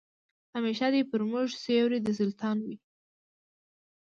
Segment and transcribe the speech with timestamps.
[0.53, 2.77] همېشه دي پر موږ سیوری د سلطان وي